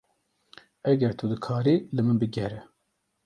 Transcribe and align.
Eger 0.91 1.13
tu 1.19 1.25
dikarî, 1.31 1.75
li 1.95 2.01
min 2.05 2.17
bigire. 2.21 2.61